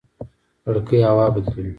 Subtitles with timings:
[0.63, 1.69] کړکۍ هوا بدلوي